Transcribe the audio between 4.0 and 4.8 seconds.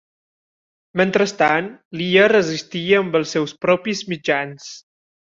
mitjans.